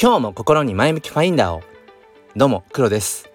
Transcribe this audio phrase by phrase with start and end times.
[0.00, 1.62] 今日も心に前向きファインダーを。
[2.36, 3.28] どうも黒です。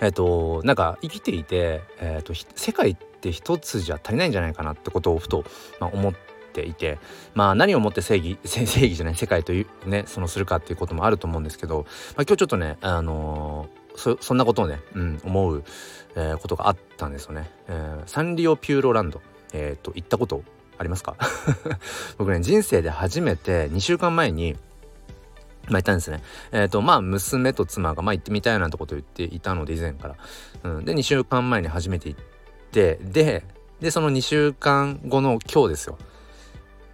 [0.00, 5.44] えっ、となんか生きていて、えっと世界って一つじゃ足りないんじゃないかなってことをふと、
[5.80, 6.14] まあ、思っ
[6.54, 6.98] ていて。
[7.34, 11.84] まあ何をもって正義 正義じゃない世界というねそのするかっていうこともあると思うんですけど、
[12.16, 15.62] まあ、今日ちょっとねあのー、そそんなことをね、うん、思う、
[16.16, 19.20] えー、ことがあったんですよね、えー、サンリオピューロランド。
[19.52, 20.42] えっ、と行ったこと
[20.78, 21.16] ありますか？
[22.16, 24.56] 僕ね人生で初めて2週間前に
[25.68, 26.22] まあ、いたんですね。
[26.50, 30.16] えっ、ー、と、まあ、娘と妻が、まあ、行ってみたいなとこと言っていたので、以前から。
[30.64, 30.84] うん。
[30.84, 32.20] で、2週間前に初めて行っ
[32.72, 33.44] て、で、
[33.80, 35.98] で、その2週間後の今日ですよ。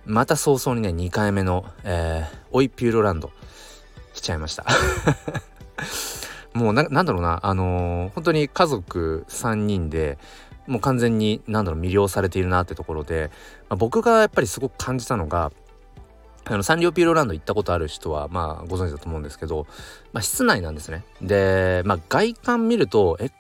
[0.05, 3.31] また早々にね、2回目の、えー、オイピューロランド、
[4.15, 4.65] しちゃいました。
[6.55, 10.19] もうな、なんだろうな、あのー、本当に家族3人で、
[10.67, 13.31] もう完全に、なんだろう、魅了されているなってところで、
[13.69, 15.53] まあ、僕がやっぱりすごく感じたのが、
[16.49, 19.67] あのサンリオピューロランド行ったことある人はまあご存知だと思うんですけど、
[20.13, 21.05] まあ、室内なんですね。
[21.21, 23.31] で、まあ、外観見るとえ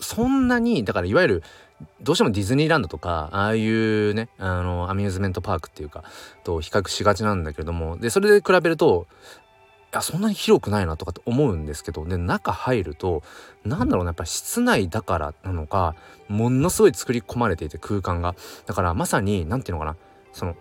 [0.00, 1.42] そんなにだからいわゆる
[2.00, 6.04] どうしてもディズニーランドとかああいうねあのアミューズメントパークっていうか
[6.44, 9.06] と比較しがちなんだけれどもでそれで比べると
[9.92, 13.22] いやそんなに広くないなとかって思うんですけどで中入ると
[13.64, 15.94] なんだろうなやっぱ室内だからなのか
[16.28, 18.34] ものすごい作り込まれていて空間が
[18.66, 19.98] だからまさに何て言うのかな
[20.32, 20.56] その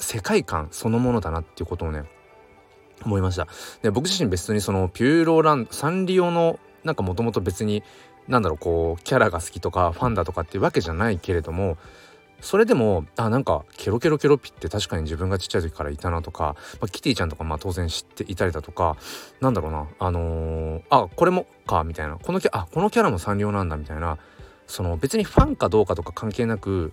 [0.00, 2.04] 世界観そのものだなっていうことをね
[3.04, 3.46] 思いました。
[3.82, 7.82] で僕自身別にそのピューロランドサンリオのなんかもともと別に
[8.28, 11.76] なんだろうこうキャラが好きとかファンだとかっていうわけじゃないけれども
[12.40, 18.96] それでもあなんかケロケロケロピって確かに自分がちっちゃい時からいたなとか、まあ、キティちゃんとかまあ当然知っていたりだとか
[19.40, 22.16] なんだろうなあのー、あこれもかみたいな。
[22.16, 24.18] このキャあこのキャラもサンリオなんだみたいな。
[24.66, 26.92] その別にファンかどうかとか関係なく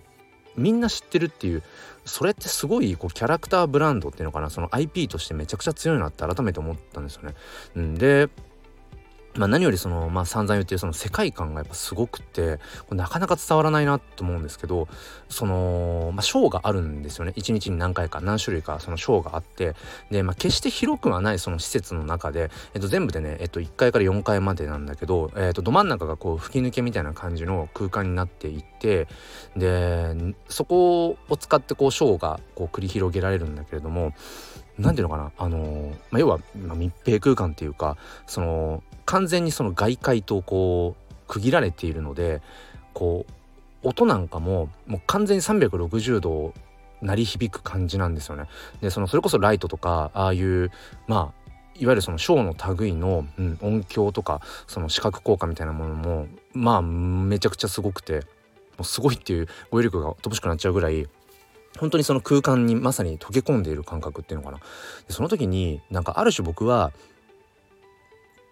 [0.58, 1.62] みんな知ってるっていう
[2.04, 7.34] それってすごいこうキャラクターブランドっていうのかなその IP としてめちゃくちゃ強いなって改めて思ったんですよね。
[7.76, 8.28] うん、で
[9.38, 12.58] まあ、何よりその、まあ、散々言ってるその世界観がやっぱすごくて
[12.90, 14.88] なかなか伝わらないなと思うんですけど
[15.28, 17.32] その、まあ、ショーがあるんですよね。
[17.36, 19.74] 一日に何回か何種類かそのショーがあって
[20.10, 29.06] で、まあ、決して広くはないその施設の中で、えっと、全部でね、えっと、1階から4階までなんだけど、えっと、ど真ん中がこう吹き抜けみたいな感じの空間になっていて
[29.56, 30.14] で
[30.48, 34.14] そこを使ってこうショーがこう繰り広げられるんだけれども
[34.78, 35.32] 何ていうのかな？
[35.36, 37.96] あのまあ、要は、まあ、密閉空間っていうか
[38.26, 42.42] その完全にその外界とこう区切られているので
[42.94, 46.54] こう音なんかももう完全に360度
[47.00, 48.44] 鳴り響く感じなんですよね。
[48.80, 50.70] でそのそれこそライトとかああいう
[51.06, 58.14] まあいわゆるそのショーの類の、うん、音響とかその視覚効果みたいなものもまあめちゃくちゃすごくて
[58.76, 61.06] もうすごいっていう語彙力が乏しくなっちゃうぐらい
[61.78, 64.58] 本当にその空間にまさに溶け込んでいる感覚っていうのかな。
[65.06, 66.92] でその時になんかある種僕は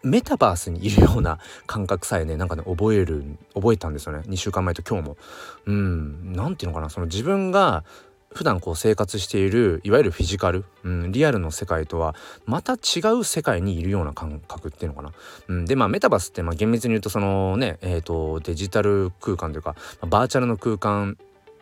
[0.03, 5.17] メタバースにいるような感覚さえねなんかね覚える覚えたんですよね2週間前と今日も。
[5.67, 7.85] うん何て言うのかなその自分が
[8.33, 15.13] 普段こう生活しているいわゆるフィジカル、うん、リアルの世界とはまた違う世界にいるような感覚っていうのかな。
[15.49, 21.17] うん、でまあメタバースってまあ厳密に言うとそのねえーとデジタル空間というか、まあ、バーチャルの空間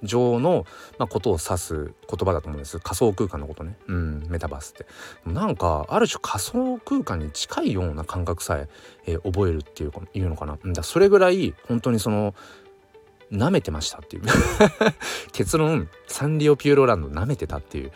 [0.05, 0.67] 上の、
[0.99, 2.79] まあ、ことを指す言葉だと思うんです。
[2.79, 3.77] 仮想空間のことね。
[3.87, 4.87] うんメタバースって。
[5.27, 8.69] なんかある種仮想空間に近いような感覚さえ
[9.07, 10.59] えー、覚えるっていうかいうのかな。
[10.65, 12.35] だそれぐらい本当にその
[13.33, 14.23] 舐めてましたっていう。
[15.33, 17.89] 結論サンリオピューロランド舐めてたっていう。
[17.89, 17.91] い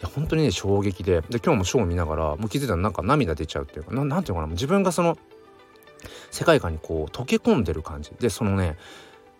[0.00, 1.20] や本当にね衝撃で。
[1.22, 4.52] で今日もショーを見ながらもう気づいたらなんか涙出ちゃうっていうかななんていうのかな。
[4.52, 5.16] 自分がその
[6.30, 8.10] 世界観にこう溶け込んでる感じ。
[8.18, 8.76] でそのね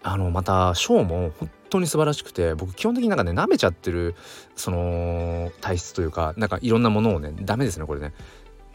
[0.02, 4.14] あのまたショーも本当に素晴らしくて僕基本的になんかね舐めちゃってる
[4.56, 8.12] その体質というかなんかいろんなものをねダメですねこれね。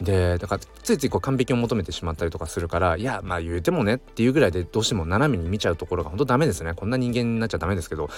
[0.00, 8.08] でだからついついこう完璧を求めてしまったりとかするからいやまあ言うてもねっていうぐらいでどうしても斜めに見ちゃうところが本当ダメですねこんな人間になっちゃダメですけど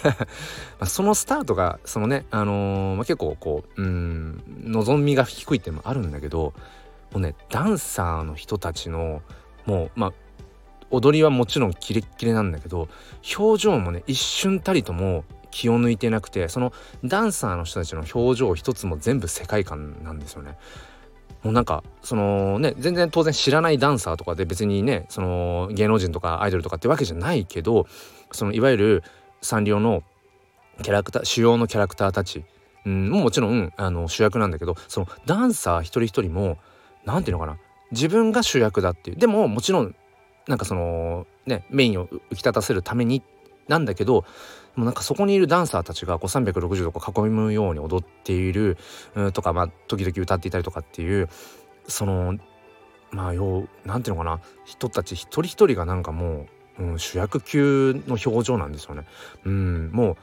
[0.80, 6.54] まそのスタートがそのねあのー、まあ、結構こううん望みが低いっていうのもあるんだけど
[7.12, 9.20] もうねダンサーの人たちの
[9.66, 10.12] もうまあ
[10.90, 12.88] 踊りはもちろんキレッキレなんだけど
[13.38, 16.72] 表情もね一瞬たりとも気を抜いてなくてその
[17.04, 20.56] ダンサーの人たちの表情一つも全部世界観なんですよね。
[21.42, 27.86] もうなんかそのね全然当然知らないダンサーとかで別にねその芸能人とかアイドルとかってわけじゃないけど
[28.32, 29.02] そのいわゆる
[29.40, 30.02] サンリオの
[30.82, 32.44] キャラクター主要のキャラクターたち、
[32.84, 36.58] うん、ももちろんあの主役なんだけどそのダンサー一人一人も
[37.04, 37.58] 何て言うのかな
[37.92, 39.94] 自分が主役だっていうでももちろん
[40.48, 43.22] なんかそのねメインを浮き立たせるために
[43.68, 44.24] なんだけど
[44.74, 48.78] もうなんかそこにいるダンサーたちがこう360度こう囲むように踊っている、
[49.32, 51.28] とかまあ時々歌っていたりとかっていう
[51.88, 52.38] その
[53.10, 56.46] まあようなんていうのかな人たち一人一人がなんかも
[56.78, 59.04] う、うん、主役級の表情なんですよね。
[59.44, 60.16] うん、も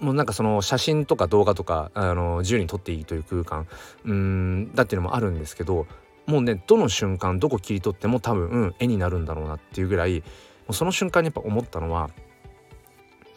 [0.00, 3.66] うもうなんかその写真とか動画とかあの自由に撮っていいという空間
[4.04, 5.86] うんだっていうのもあるんですけど
[6.26, 10.24] もうねどの瞬間どこ切り取っても多分、うん、絵になるんだろうなっていうぐらいも
[10.70, 12.10] うその瞬間にやっぱ思ったのは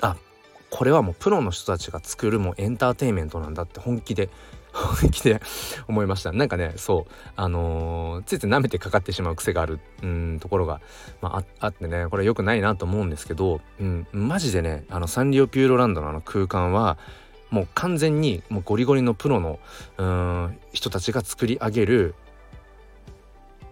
[0.02, 0.16] あ
[0.70, 4.30] これはもうプロの人たちが作るもうエンターテインメントなんだって本気で
[4.72, 5.42] 本気で
[5.88, 6.32] 思いました。
[6.32, 10.80] なんかねそうあのー、ついつい舐めてかかってしまう癖があるうんところが、
[11.22, 17.00] まあ、あってねこれ良くないなと思うんですけど、うん、マジでねあのサンリオピューロランドのあの空間は
[17.50, 19.60] もう完全にもうゴリゴリのプロの
[19.98, 22.16] うん人たちが作り上げる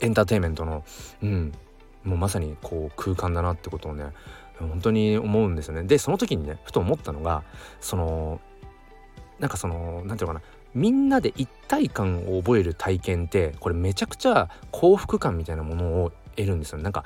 [0.02, 0.84] エンターテインメントの、
[1.22, 1.54] うん、
[2.04, 4.06] もうまさにこう空間だなってことをね
[4.60, 5.84] 本当に思うんですよね。
[5.84, 7.44] でその時にねふと思ったのが
[7.80, 8.40] その
[9.40, 16.80] なんかその何て言うのかなみんなで一体感を覚える体験ってこれめちゃくちゃ幸福感みたいなものを得るんですよ。
[16.80, 17.04] なんか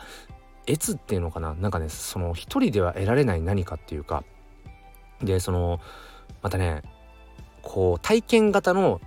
[0.68, 4.24] 越っていうのかななんかねその一人では得られない何かっていうか
[5.22, 5.80] でその
[6.42, 6.82] またね
[7.62, 9.02] こう体験型の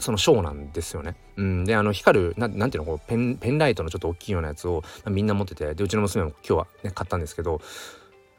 [0.00, 1.16] そのショーなんですよね。
[1.36, 7.60] うん、であの光るななんていうのこうペンペンライトのちょっと大きいようなやつを、みんな持っててでうちの娘も今日はね買ったんですけど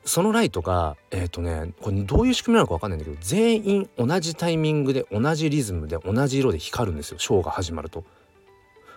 [0.04, 8.04] そのライトがえっ、ー、とねこれどういう仕組みなのか分かんないんだけど全員同じタイミングで同じリズムで同じ色で光るんですよショーが始まると。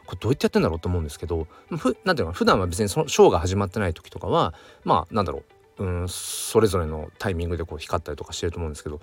[0.06, 1.46] これどうやってやってんだろうと思うんですけど
[1.78, 4.52] ふなんていうの普段は別にそのショーが始まってない時とかは
[4.84, 5.42] まあなんだろ
[5.78, 9.00] ううんそれぞれのタイミングでこう光ったりとかしてると思うんですけど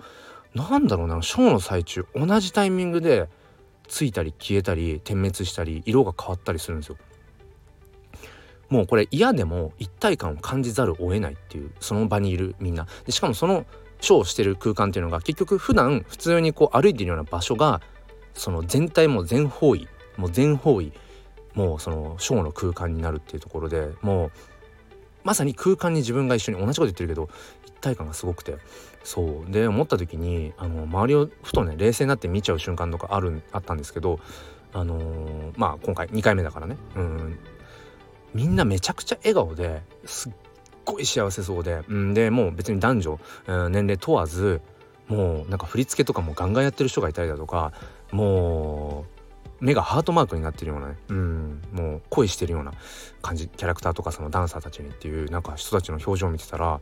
[0.54, 3.28] なんだろうなショーの最中同じタイミングで
[3.92, 6.96] ついたり消えたり点滅したり色が変わったりするんですよ。
[8.70, 13.66] もうこれ嫌でも一体感を感じざるを得ないっていうその場にいるみんなでしかもその
[14.00, 17.82] ショーをしてる空間っていうのが結局普段普通にこう歩いてるような場所が
[18.32, 19.86] その全体も全方位
[20.16, 20.94] もう全方位
[21.52, 24.32] もうそのショーの空間になるっていうところでもう
[25.22, 27.28] まさに空間に自分が一緒に同じこと言ってるけど
[27.66, 28.56] 一体感がすごくて
[29.04, 29.50] そう。
[29.50, 34.20] で思った時にあの周りをふとね冷静になって見ちゃう瞬間とかあるあったんですけど
[34.72, 36.76] あのー、まあ今回2回目だからね。
[36.96, 37.38] うん。
[38.34, 40.32] みんなめちゃくちゃ笑顔ですっ
[40.84, 44.60] ごい幸せそうで、うん、でもう別に男女、うん、年齢問わず
[45.08, 47.72] もうなんか振り付けとかもガンガンやってる人がいたりだとか
[48.10, 49.04] も
[49.60, 52.72] う目がハートマークになってるようなね、うん、もう恋してるような
[53.20, 56.80] 感じキャラクターとかそのダンサーたちにっていうなんか人たちの表情を見てたら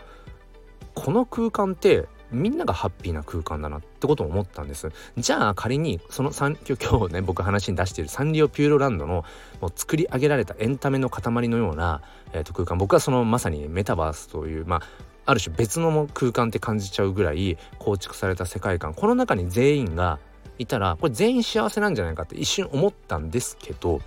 [0.95, 4.91] この空間ってみんながハッピーな空間だなってことを思ったんです。
[5.17, 9.25] じゃあ仮にその今日ね僕話に出しているサンリオピューロランドの
[9.61, 12.03] もう作り上げられたエンタメの塊のような、
[12.33, 14.83] えー、と空間僕はそのまさにメタバースというまあ
[15.27, 18.95] ある種別の空間って感じちゃうぐらい構築された世界観。
[18.95, 20.19] この中に全員が
[20.59, 24.01] いたらこれ全員幸せなんじゃないかって一瞬思ったんですけど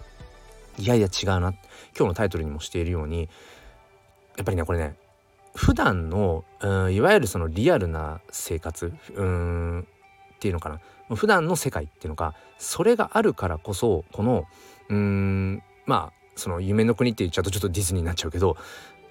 [0.77, 1.51] いやいや違うな。
[1.97, 3.29] 今日のタイトルにもしているように
[4.37, 4.95] やっぱりねこれね
[5.55, 9.87] 普段のうんいわゆるそのリアルな生活うん
[10.35, 10.79] っていうのかな。
[11.15, 14.45] 普段の世界っていうのかそれがあるからこそこの
[14.89, 18.57] うんまあその夢の国って言っちゃうとちょっとディズニーになっちゃうけど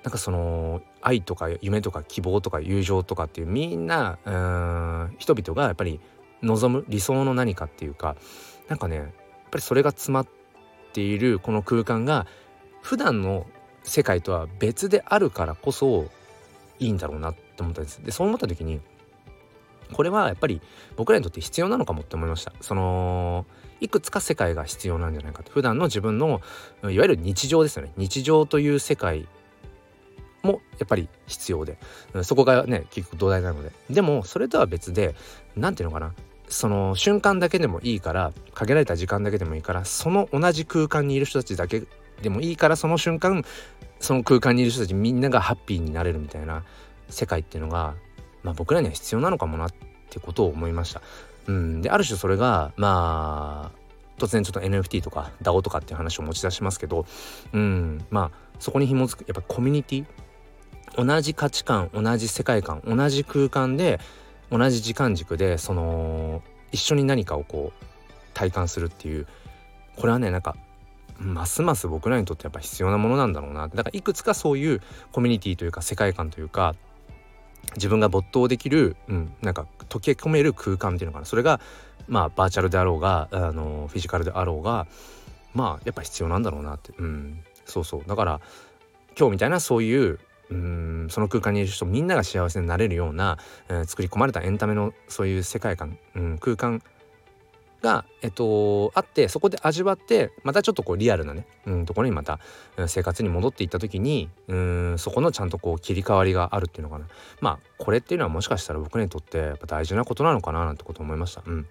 [0.03, 6.01] なんかその愛とか夢とか希望とか友情とかっていうみんなうん人々がやっぱり
[6.43, 8.17] 望む理想の何かっていうか
[8.69, 9.07] なんかねやっ
[9.51, 10.27] ぱりそれが詰まっ
[10.93, 12.27] ているこの空間が
[12.81, 13.47] 普段の
[13.85, 16.07] 世界とは別であるからこそ
[16.83, 18.03] いいんだろうなって思ったんです。
[18.03, 18.81] でそう思った時に
[19.93, 20.61] これはやっぱり
[20.97, 22.53] 僕らにとって必要なのかもって思いました。
[22.61, 23.47] その
[23.81, 25.53] いくつか世界が必要なんじゃないかと。
[25.53, 26.41] 普段の自分の
[26.83, 27.93] いわゆる日常ですよね。
[27.97, 29.29] 日常という世界
[30.43, 31.79] もやっぱり必要で。
[32.23, 33.71] そこがね結局土台なので。
[33.91, 35.15] でもそれとは別で
[35.57, 36.15] 何ていうのかな。
[36.49, 41.85] その瞬間だけでもいいから限られた時間だけでもいいからその同じ空間にいる人たちだけ
[42.21, 43.43] でもいいからその瞬間
[44.03, 46.65] その空間にいる人たちみんながハッピーになれるみたいな
[47.09, 47.95] 世界っていうのが、
[48.43, 49.71] まあ、僕らには必要なのかもなっ
[50.11, 51.01] てことを思いました。
[51.47, 53.83] うん、である種それがまあ
[54.19, 57.07] 突然ちょっと NFT とか DAO とかっていう話を持ち出しますけど、
[57.53, 60.05] うん、まあそこに紐づくやっぱコミュニティ
[60.97, 64.01] 同じ価値観同じ世界観同じ空間で
[64.51, 66.43] 同じ時間軸でその
[66.73, 67.85] 一緒に何かをこう
[68.35, 69.27] 体感するっていう
[69.97, 70.57] これはねなんか
[71.23, 73.69] ますます僕らにとってやっぱ必要なものなんだろうな。
[73.69, 74.81] だからいくつかそういう
[75.13, 76.75] コミュニティというか世界観というか
[77.77, 81.25] 自分が没頭できる、うん、なんか溶け込める空間っていうのかな。
[81.27, 81.61] それが
[82.09, 84.87] まあバーチャルであろうがあのフィジカルであろうが
[85.55, 88.05] まあやっぱ必要なんだろうなって、うん、そうそう。
[88.07, 88.41] だから
[89.19, 90.19] 今日みたいなそういう
[90.51, 93.39] うんその空間にいる人みんなが幸せになれるような、
[93.69, 96.83] えー、作り込まれたエンタメのそういう世界観、うん、空間
[97.83, 102.39] が、えっと、あってそこで味わってまたちょっとこうリアルなね、うん、ところにまた、
[102.77, 107.07] うん、生活に戻っていった時にうんそこのちゃんとこう切り替わりがあるっていうのかな。
[107.41, 111.43] まあこれっていうのはもしかしたら僕にとってやっぱ大事なことなのかななんてこと思いました。
[111.45, 111.67] うん。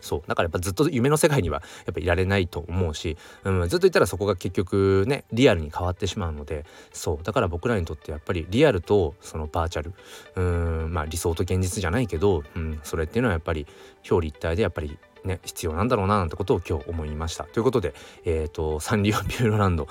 [0.00, 0.22] そう。
[0.26, 7.24] だからやっぱずっと夢の世界にはやっぱいられないと思うし、うん、ずっといたらそこが結局ねリアルに変わってしまうのでそう。
[7.24, 9.94] だから僕らにとってやっぱりリアルとそのバーチャル
[10.36, 10.40] う
[10.88, 13.66] んまあ理想と現実じゃないけど、うん、それっていうのはやっぱり
[14.08, 17.44] 表裏一体でやっぱりね必要なんだろうななんてことを今日思いました。
[17.44, 17.94] ということで
[18.24, 19.88] えっ、ー、とサンリオピューロランド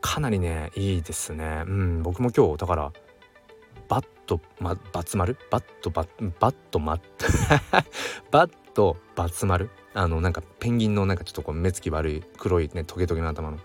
[0.00, 1.64] かなりねいいですね。
[1.66, 2.92] うん僕も今日だから
[3.88, 5.36] バット、ま、バツ丸？
[5.50, 6.06] バットバ
[6.38, 7.00] バットマ
[8.30, 9.70] バットバツ丸？
[9.94, 13.58] あのなんかペンギンのなんかちょっとこう目つき悪い黒いねトゲトゲの頭の。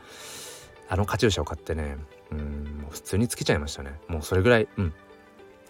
[0.90, 1.98] あのカチューシャを買ってね
[2.32, 2.38] うん
[2.82, 4.00] もう普通につけちゃいましたね。
[4.08, 4.94] もうそれぐらいうん。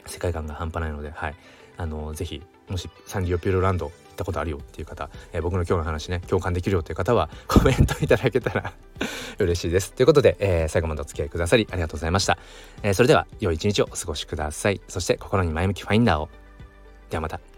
[0.06, 1.36] 世界観が半端ないのではい。
[1.78, 8.74] あの是非もしサンリオピューロランドったことあるよっていう方、えー、僕の今日の話ね共感できるよっていう方は コメントいただけたら
[9.40, 9.94] 嬉しいです。
[9.94, 12.38] ということで、えー、最後までお付き合いくださりありがとうございました、
[12.84, 14.82] えー、それでは良い一日をお過ごしください。
[14.88, 16.30] そして心に前向きファインダーを。
[17.10, 17.53] ではまた。